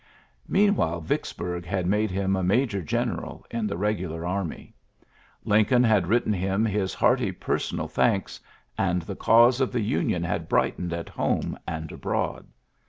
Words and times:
'^ 0.01 0.03
Meanwhile 0.47 1.03
Yicksburg 1.07 1.63
had 1.63 1.85
made 1.85 2.09
him 2.09 2.35
a 2.35 2.41
major 2.41 2.81
general 2.81 3.45
in 3.51 3.67
the 3.67 3.77
regular 3.77 4.25
army. 4.25 4.73
Lincoln 5.45 5.83
had 5.83 6.07
written 6.07 6.33
him 6.33 6.65
his 6.65 6.95
hearty 6.95 7.31
per 7.31 7.59
sonal 7.59 7.87
thanks, 7.87 8.39
and 8.79 9.03
the 9.03 9.15
cause 9.15 9.61
of 9.61 9.71
the 9.71 9.81
Union 9.81 10.23
had 10.23 10.49
brightened 10.49 10.91
at 10.91 11.07
home 11.09 11.55
and 11.67 11.91
abroad. 11.91 12.47